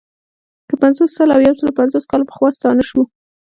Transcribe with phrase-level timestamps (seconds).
[0.67, 3.01] که پنځوس، سل او یو سلو پنځوس کاله پخوا ستانه شو.